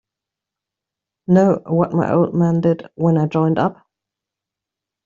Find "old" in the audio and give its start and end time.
2.11-2.33